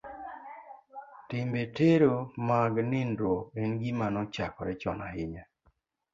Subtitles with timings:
[1.29, 2.13] Timbe tero
[2.47, 5.43] mag nindruok en gima nochakore chon ahinya.